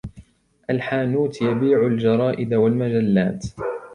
الحانوت 0.69 1.41
يبيع 1.41 1.87
الجرائد 1.87 2.53
و 2.53 2.67
المجلات. 2.67 3.45